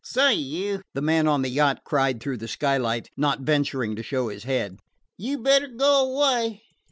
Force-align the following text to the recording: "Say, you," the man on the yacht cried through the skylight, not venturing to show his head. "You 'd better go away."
"Say, 0.03 0.33
you," 0.33 0.81
the 0.95 1.01
man 1.03 1.27
on 1.27 1.43
the 1.43 1.49
yacht 1.49 1.83
cried 1.83 2.19
through 2.23 2.37
the 2.37 2.47
skylight, 2.47 3.11
not 3.17 3.41
venturing 3.41 3.95
to 3.97 4.01
show 4.01 4.29
his 4.29 4.45
head. 4.45 4.79
"You 5.15 5.37
'd 5.37 5.43
better 5.43 5.67
go 5.67 6.11
away." 6.11 6.63